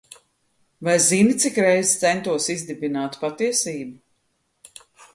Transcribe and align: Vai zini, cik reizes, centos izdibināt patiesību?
Vai 0.87 0.95
zini, 1.07 1.35
cik 1.43 1.59
reizes, 1.65 2.01
centos 2.05 2.49
izdibināt 2.57 3.21
patiesību? 3.27 4.87